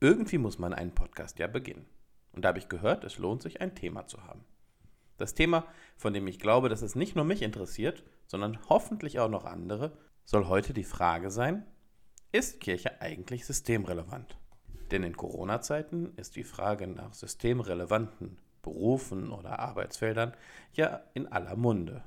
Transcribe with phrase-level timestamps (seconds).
[0.00, 1.86] Irgendwie muss man einen Podcast ja beginnen.
[2.32, 4.44] Und da habe ich gehört, es lohnt sich, ein Thema zu haben.
[5.16, 5.64] Das Thema,
[5.96, 9.96] von dem ich glaube, dass es nicht nur mich interessiert, sondern hoffentlich auch noch andere,
[10.24, 11.66] soll heute die Frage sein,
[12.32, 14.36] ist Kirche eigentlich systemrelevant?
[14.90, 20.34] Denn in Corona-Zeiten ist die Frage nach systemrelevanten Berufen oder Arbeitsfeldern
[20.74, 22.04] ja in aller Munde.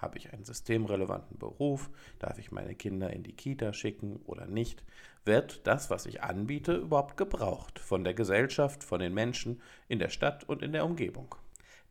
[0.00, 1.90] Habe ich einen systemrelevanten Beruf?
[2.18, 4.82] Darf ich meine Kinder in die Kita schicken oder nicht?
[5.24, 10.08] Wird das, was ich anbiete, überhaupt gebraucht von der Gesellschaft, von den Menschen in der
[10.08, 11.34] Stadt und in der Umgebung?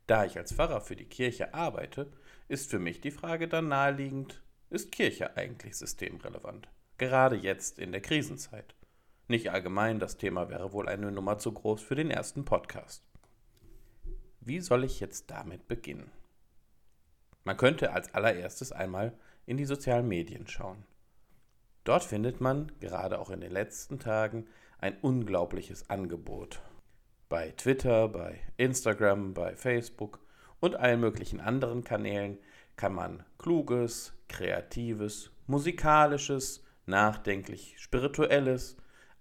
[0.08, 2.12] Da ich als Pfarrer für die Kirche arbeite,
[2.48, 4.42] ist für mich die Frage dann naheliegend,
[4.72, 6.68] ist Kirche eigentlich systemrelevant?
[6.98, 8.76] Gerade jetzt in der Krisenzeit.
[9.28, 13.04] Nicht allgemein, das Thema wäre wohl eine Nummer zu groß für den ersten Podcast.
[14.42, 16.10] Wie soll ich jetzt damit beginnen?
[17.44, 20.84] Man könnte als allererstes einmal in die sozialen Medien schauen.
[21.84, 24.48] Dort findet man, gerade auch in den letzten Tagen,
[24.80, 26.62] ein unglaubliches Angebot.
[27.30, 30.20] Bei Twitter, bei Instagram, bei Facebook
[30.60, 32.38] und allen möglichen anderen Kanälen
[32.76, 38.78] kann man kluges, kreatives, musikalisches, nachdenklich, spirituelles,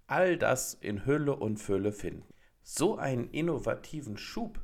[0.07, 2.33] all das in Hülle und Fülle finden.
[2.63, 4.59] So einen innovativen Schub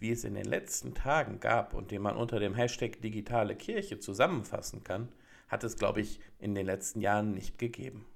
[0.00, 3.98] wie es in den letzten Tagen gab und den man unter dem Hashtag digitale Kirche
[4.00, 5.08] zusammenfassen kann,
[5.48, 8.06] hat es, glaube ich, in den letzten Jahren nicht gegeben.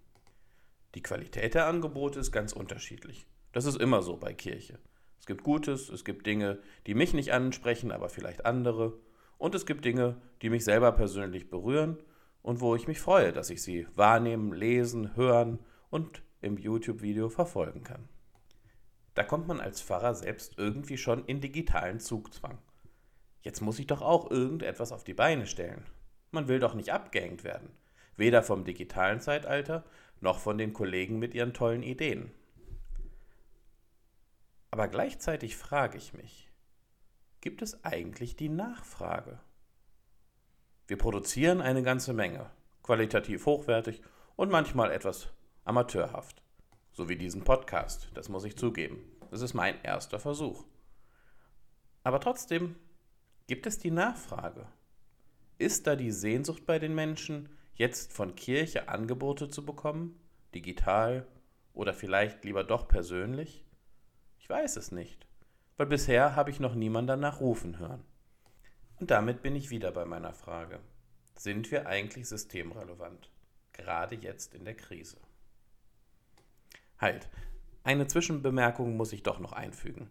[0.95, 3.27] Die Qualität der Angebote ist ganz unterschiedlich.
[3.53, 4.79] Das ist immer so bei Kirche.
[5.19, 8.99] Es gibt Gutes, es gibt Dinge, die mich nicht ansprechen, aber vielleicht andere.
[9.39, 11.99] Und es gibt Dinge, die mich selber persönlich berühren
[12.43, 15.59] und wo ich mich freue, dass ich sie wahrnehmen, lesen, hören
[15.91, 18.09] und im YouTube-Video verfolgen kann.
[19.15, 22.59] Da kommt man als Pfarrer selbst irgendwie schon in digitalen Zugzwang.
[23.43, 25.85] Jetzt muss ich doch auch irgendetwas auf die Beine stellen.
[26.31, 27.71] Man will doch nicht abgehängt werden.
[28.17, 29.85] Weder vom digitalen Zeitalter
[30.21, 32.33] noch von den Kollegen mit ihren tollen Ideen.
[34.71, 36.51] Aber gleichzeitig frage ich mich,
[37.41, 39.39] gibt es eigentlich die Nachfrage?
[40.87, 42.51] Wir produzieren eine ganze Menge,
[42.83, 44.03] qualitativ hochwertig
[44.37, 45.29] und manchmal etwas
[45.65, 46.44] amateurhaft.
[46.97, 49.03] So wie diesen Podcast, das muss ich zugeben.
[49.33, 50.65] Das ist mein erster Versuch.
[52.05, 52.77] Aber trotzdem
[53.49, 54.69] gibt es die Nachfrage.
[55.59, 60.21] Ist da die Sehnsucht bei den Menschen, jetzt von Kirche Angebote zu bekommen?
[60.55, 61.27] Digital
[61.73, 63.65] oder vielleicht lieber doch persönlich?
[64.39, 65.27] Ich weiß es nicht,
[65.77, 68.05] weil bisher habe ich noch niemanden danach rufen hören.
[69.01, 70.79] Und damit bin ich wieder bei meiner Frage.
[71.35, 73.33] Sind wir eigentlich systemrelevant?
[73.73, 75.17] Gerade jetzt in der Krise.
[76.99, 77.29] Halt,
[77.83, 80.11] eine Zwischenbemerkung muss ich doch noch einfügen.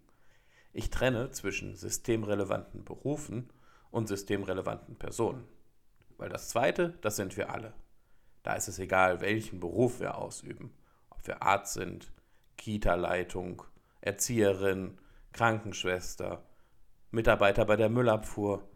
[0.74, 3.50] Ich trenne zwischen systemrelevanten Berufen
[3.92, 5.48] und systemrelevanten Personen.
[6.18, 7.74] Weil das Zweite, das sind wir alle.
[8.44, 10.74] Da ist es egal, welchen Beruf wir ausüben.
[11.10, 12.12] Ob wir Arzt sind,
[12.58, 13.64] Kita-Leitung,
[14.02, 14.98] Erzieherin,
[15.32, 16.44] Krankenschwester,
[17.12, 18.68] Mitarbeiter bei der Müllabfuhr.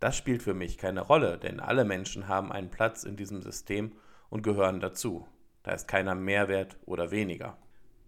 [0.00, 3.96] Das spielt für mich keine Rolle, denn alle Menschen haben einen Platz in diesem System
[4.28, 5.26] und gehören dazu.
[5.68, 7.58] Da ist keiner mehr wert oder weniger.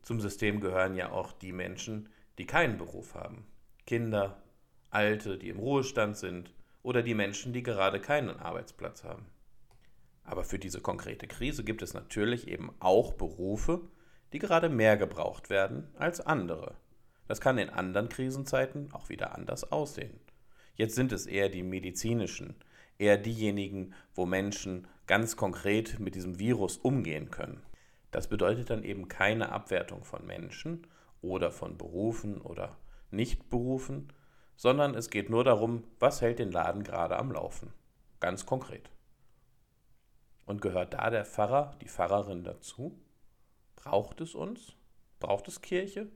[0.00, 3.46] Zum System gehören ja auch die Menschen, die keinen Beruf haben.
[3.86, 4.42] Kinder,
[4.88, 9.26] Alte, die im Ruhestand sind oder die Menschen, die gerade keinen Arbeitsplatz haben.
[10.24, 13.82] Aber für diese konkrete Krise gibt es natürlich eben auch Berufe,
[14.32, 16.76] die gerade mehr gebraucht werden als andere.
[17.28, 20.18] Das kann in anderen Krisenzeiten auch wieder anders aussehen.
[20.76, 22.54] Jetzt sind es eher die medizinischen,
[23.00, 27.62] eher diejenigen, wo Menschen ganz konkret mit diesem Virus umgehen können.
[28.10, 30.86] Das bedeutet dann eben keine Abwertung von Menschen
[31.22, 32.76] oder von Berufen oder
[33.10, 34.12] Nichtberufen,
[34.56, 37.72] sondern es geht nur darum, was hält den Laden gerade am Laufen.
[38.20, 38.90] Ganz konkret.
[40.44, 43.00] Und gehört da der Pfarrer, die Pfarrerin dazu?
[43.76, 44.74] Braucht es uns?
[45.18, 46.08] Braucht es Kirche?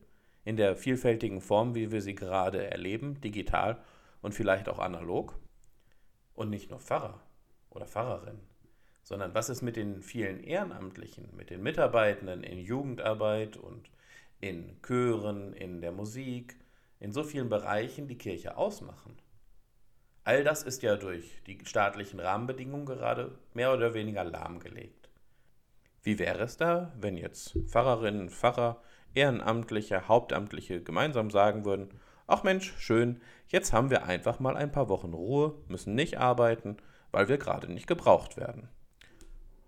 [0.43, 3.81] In der vielfältigen Form, wie wir sie gerade erleben, digital
[4.21, 5.39] und vielleicht auch analog?
[6.35, 7.21] Und nicht nur Pfarrer
[7.69, 8.39] oder Pfarrerin,
[9.03, 13.89] sondern was ist mit den vielen Ehrenamtlichen, mit den Mitarbeitenden in Jugendarbeit und
[14.41, 16.57] in Chören, in der Musik,
[16.99, 19.17] in so vielen Bereichen die Kirche ausmachen.
[20.23, 25.09] All das ist ja durch die staatlichen Rahmenbedingungen gerade mehr oder weniger lahmgelegt.
[26.01, 28.81] Wie wäre es da, wenn jetzt Pfarrerinnen, Pfarrer,
[29.13, 31.89] Ehrenamtliche, Hauptamtliche gemeinsam sagen würden,
[32.27, 36.77] ach Mensch, schön, jetzt haben wir einfach mal ein paar Wochen Ruhe, müssen nicht arbeiten,
[37.11, 38.69] weil wir gerade nicht gebraucht werden.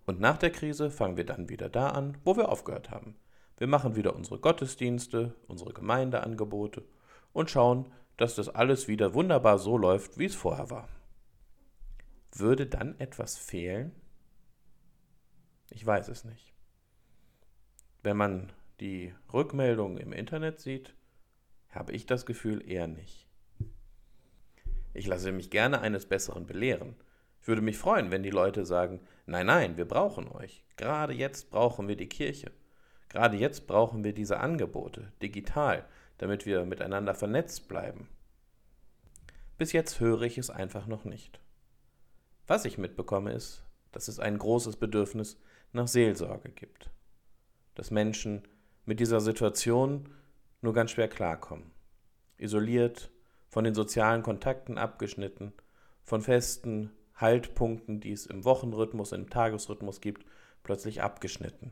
[0.06, 3.16] Und nach der Krise fangen wir dann wieder da an, wo wir aufgehört haben.
[3.58, 6.86] Wir machen wieder unsere Gottesdienste, unsere Gemeindeangebote
[7.34, 10.88] und schauen, dass das alles wieder wunderbar so läuft, wie es vorher war.
[12.34, 13.94] Würde dann etwas fehlen?
[15.70, 16.54] Ich weiß es nicht.
[18.04, 20.94] Wenn man die Rückmeldungen im Internet sieht,
[21.78, 23.28] habe ich das Gefühl eher nicht.
[24.94, 26.96] Ich lasse mich gerne eines Besseren belehren.
[27.42, 30.66] Ich würde mich freuen, wenn die Leute sagen, nein, nein, wir brauchen euch.
[30.76, 32.52] Gerade jetzt brauchen wir die Kirche.
[33.10, 35.86] Gerade jetzt brauchen wir diese Angebote, digital,
[36.18, 38.10] damit wir miteinander vernetzt bleiben.
[39.58, 41.40] Bis jetzt höre ich es einfach noch nicht.
[42.48, 45.40] Was ich mitbekomme ist, dass es ein großes Bedürfnis
[45.74, 46.92] nach Seelsorge gibt.
[47.76, 48.48] Dass Menschen
[48.86, 50.10] mit dieser Situation
[50.62, 51.72] nur ganz schwer klarkommen.
[52.38, 53.12] Isoliert,
[53.48, 55.54] von den sozialen Kontakten abgeschnitten,
[56.04, 60.26] von festen Haltpunkten, die es im Wochenrhythmus, im Tagesrhythmus gibt,
[60.64, 61.72] plötzlich abgeschnitten.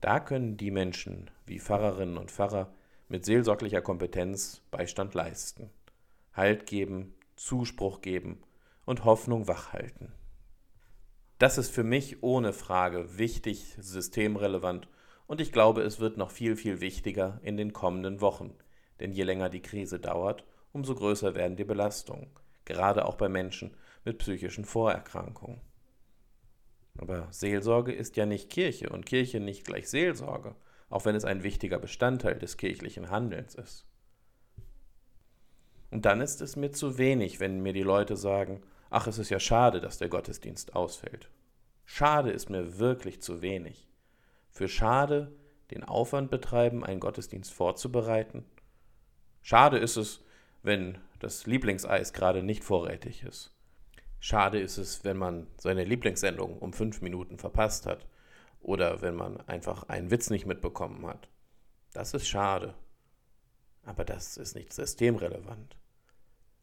[0.00, 2.74] Da können die Menschen wie Pfarrerinnen und Pfarrer
[3.08, 5.70] mit seelsorglicher Kompetenz Beistand leisten,
[6.34, 8.42] Halt geben, Zuspruch geben
[8.84, 10.12] und Hoffnung wachhalten.
[11.38, 14.88] Das ist für mich ohne Frage wichtig, systemrelevant
[15.26, 18.54] und ich glaube, es wird noch viel, viel wichtiger in den kommenden Wochen.
[19.00, 22.30] Denn je länger die Krise dauert, umso größer werden die Belastungen,
[22.64, 25.60] gerade auch bei Menschen mit psychischen Vorerkrankungen.
[26.98, 30.54] Aber Seelsorge ist ja nicht Kirche und Kirche nicht gleich Seelsorge,
[30.90, 33.86] auch wenn es ein wichtiger Bestandteil des kirchlichen Handelns ist.
[35.90, 39.30] Und dann ist es mir zu wenig, wenn mir die Leute sagen, ach, es ist
[39.30, 41.30] ja schade, dass der Gottesdienst ausfällt.
[41.84, 43.88] Schade ist mir wirklich zu wenig.
[44.52, 45.32] Für schade
[45.70, 48.44] den Aufwand betreiben, einen Gottesdienst vorzubereiten.
[49.40, 50.22] Schade ist es,
[50.62, 53.56] wenn das Lieblingseis gerade nicht vorrätig ist.
[54.20, 58.06] Schade ist es, wenn man seine Lieblingssendung um fünf Minuten verpasst hat
[58.60, 61.28] oder wenn man einfach einen Witz nicht mitbekommen hat.
[61.94, 62.74] Das ist schade.
[63.84, 65.76] Aber das ist nicht systemrelevant.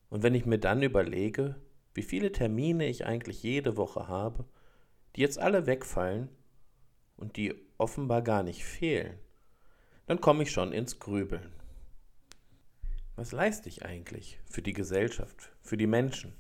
[0.09, 1.55] Und wenn ich mir dann überlege,
[1.93, 4.45] wie viele Termine ich eigentlich jede Woche habe,
[5.15, 6.29] die jetzt alle wegfallen
[7.19, 9.19] und die offenbar gar nicht fehlen,
[10.05, 11.51] dann komme ich schon ins Grübeln.
[13.15, 16.33] Was leiste ich eigentlich für die Gesellschaft, für die Menschen?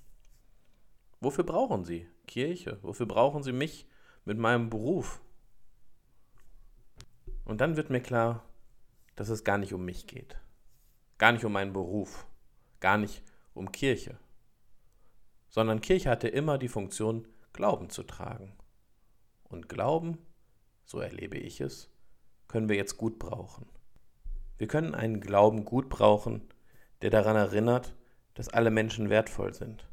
[1.19, 2.79] Wofür brauchen sie Kirche?
[2.81, 3.85] Wofür brauchen sie mich
[4.23, 5.21] mit meinem Beruf?
[7.43, 8.45] Und dann wird mir klar,
[9.17, 10.39] dass es gar nicht um mich geht.
[11.17, 12.25] Gar nicht um meinen Beruf.
[12.79, 13.21] Gar nicht
[13.53, 14.17] um Kirche.
[15.49, 18.55] Sondern Kirche hatte immer die Funktion, Glauben zu tragen.
[19.43, 20.19] Und Glauben,
[20.89, 21.87] so erlebe ich es,
[22.47, 23.67] können wir jetzt gut brauchen.
[24.57, 26.41] Wir können einen Glauben gut brauchen,
[27.03, 27.95] der daran erinnert,
[28.33, 29.87] dass alle Menschen wertvoll sind,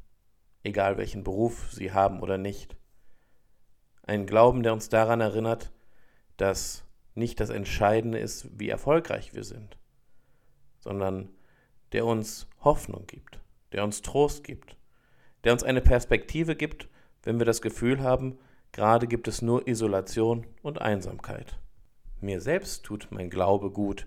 [0.62, 2.76] egal welchen Beruf sie haben oder nicht.
[4.04, 5.70] Ein Glauben, der uns daran erinnert,
[6.38, 6.84] dass
[7.14, 9.76] nicht das Entscheidende ist, wie erfolgreich wir sind,
[10.78, 11.28] sondern
[11.92, 13.40] der uns Hoffnung gibt,
[13.72, 14.78] der uns Trost gibt,
[15.44, 16.88] der uns eine Perspektive gibt,
[17.22, 18.38] wenn wir das Gefühl haben,
[18.76, 21.58] gerade gibt es nur Isolation und Einsamkeit.
[22.20, 24.06] Mir selbst tut mein Glaube gut,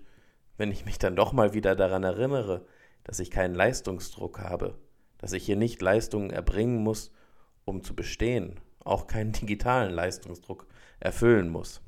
[0.58, 2.64] wenn ich mich dann doch mal wieder daran erinnere,
[3.02, 4.78] dass ich keinen Leistungsdruck habe,
[5.18, 7.12] dass ich hier nicht Leistungen erbringen muss,
[7.64, 10.68] um zu bestehen, auch keinen digitalen Leistungsdruck
[11.00, 11.82] erfüllen muss.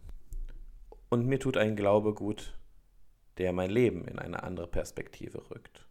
[1.08, 2.58] Und mir tut ein Glaube gut,
[3.38, 5.86] der mein Leben in eine andere Perspektive rückt,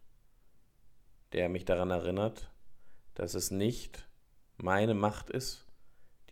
[1.32, 2.50] der mich daran erinnert,
[3.14, 4.06] dass es nicht
[4.58, 5.71] meine Macht ist,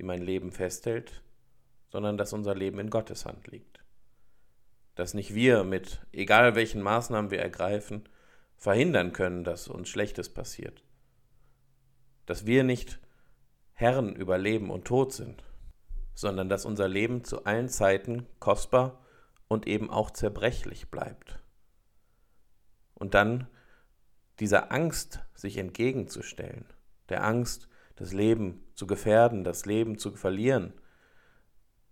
[0.01, 1.23] die mein Leben festhält,
[1.91, 3.85] sondern dass unser Leben in Gottes Hand liegt.
[4.95, 8.09] Dass nicht wir mit egal welchen Maßnahmen wir ergreifen,
[8.57, 10.83] verhindern können, dass uns Schlechtes passiert.
[12.25, 12.99] Dass wir nicht
[13.75, 15.45] Herren über Leben und Tod sind,
[16.15, 19.05] sondern dass unser Leben zu allen Zeiten kostbar
[19.49, 21.41] und eben auch zerbrechlich bleibt.
[22.95, 23.49] Und dann
[24.39, 26.65] dieser Angst sich entgegenzustellen,
[27.11, 27.69] der Angst,
[28.01, 30.73] das Leben zu gefährden, das Leben zu verlieren,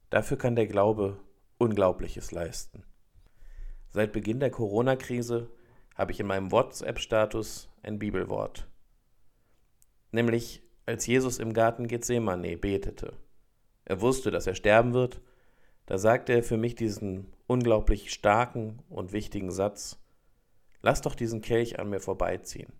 [0.09, 1.21] dafür kann der Glaube
[1.59, 2.83] Unglaubliches leisten.
[3.91, 5.51] Seit Beginn der Corona-Krise
[5.95, 8.67] habe ich in meinem WhatsApp-Status ein Bibelwort.
[10.11, 13.13] Nämlich als Jesus im Garten Gethsemane betete.
[13.85, 15.21] Er wusste, dass er sterben wird.
[15.85, 19.99] Da sagte er für mich diesen unglaublich starken und wichtigen Satz,
[20.81, 22.73] Lass doch diesen Kelch an mir vorbeiziehen.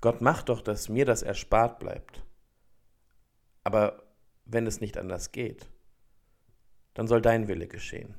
[0.00, 2.25] Gott macht doch, dass mir das erspart bleibt.
[3.66, 4.04] Aber
[4.44, 5.68] wenn es nicht anders geht,
[6.94, 8.14] dann soll dein Wille geschehen.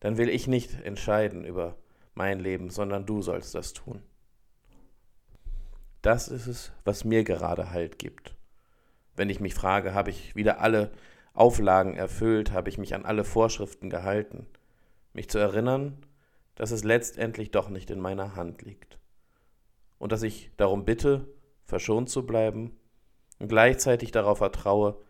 [0.00, 1.76] Dann will ich nicht entscheiden über
[2.14, 4.02] mein Leben, sondern du sollst das tun.
[6.00, 8.34] Das ist es, was mir gerade Halt gibt.
[9.14, 10.90] Wenn ich mich frage, habe ich wieder alle
[11.34, 14.48] Auflagen erfüllt, habe ich mich an alle Vorschriften gehalten,
[15.12, 16.04] mich zu erinnern,
[16.56, 18.98] dass es letztendlich doch nicht in meiner Hand liegt.
[20.00, 21.28] Und dass ich darum bitte,
[21.64, 22.76] verschont zu bleiben
[23.42, 25.02] und gleichzeitig darauf vertraue,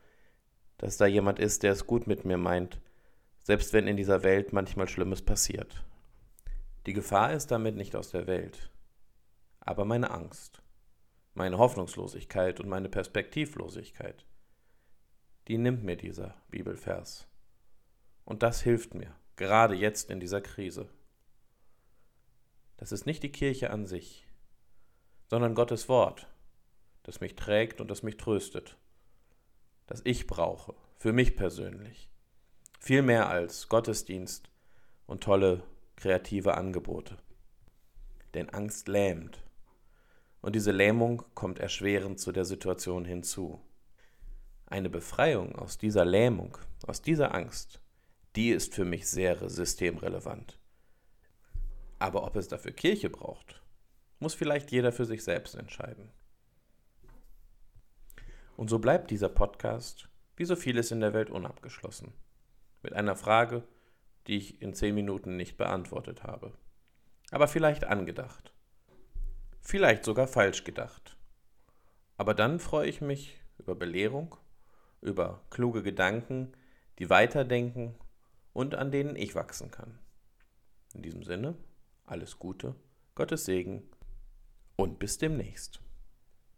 [0.78, 2.80] dass da jemand ist, der es gut mit mir meint,
[3.44, 5.84] selbst wenn in dieser Welt manchmal Schlimmes passiert.
[6.86, 8.70] Die Gefahr ist damit nicht aus der Welt,
[9.60, 10.62] aber meine Angst,
[11.34, 14.24] meine Hoffnungslosigkeit und meine Perspektivlosigkeit,
[15.46, 17.28] die nimmt mir dieser Bibelvers.
[18.24, 20.88] Und das hilft mir, gerade jetzt in dieser Krise.
[22.78, 24.26] Das ist nicht die Kirche an sich,
[25.28, 26.28] sondern Gottes Wort,
[27.02, 28.76] das mich trägt und das mich tröstet,
[29.86, 32.08] das ich brauche, für mich persönlich.
[32.78, 34.50] Viel mehr als Gottesdienst
[35.06, 35.62] und tolle
[35.96, 37.18] kreative Angebote.
[38.34, 39.42] Denn Angst lähmt.
[40.40, 43.60] Und diese Lähmung kommt erschwerend zu der Situation hinzu.
[44.66, 47.80] Eine Befreiung aus dieser Lähmung, aus dieser Angst,
[48.34, 50.58] die ist für mich sehr systemrelevant.
[51.98, 53.62] Aber ob es dafür Kirche braucht,
[54.18, 56.10] muss vielleicht jeder für sich selbst entscheiden.
[58.56, 62.12] Und so bleibt dieser Podcast, wie so vieles in der Welt, unabgeschlossen.
[62.82, 63.62] Mit einer Frage,
[64.26, 66.52] die ich in zehn Minuten nicht beantwortet habe.
[67.30, 68.52] Aber vielleicht angedacht.
[69.60, 71.16] Vielleicht sogar falsch gedacht.
[72.16, 74.36] Aber dann freue ich mich über Belehrung,
[75.00, 76.52] über kluge Gedanken,
[76.98, 77.94] die weiterdenken
[78.52, 79.98] und an denen ich wachsen kann.
[80.94, 81.56] In diesem Sinne,
[82.04, 82.74] alles Gute,
[83.14, 83.82] Gottes Segen
[84.76, 85.80] und bis demnächst.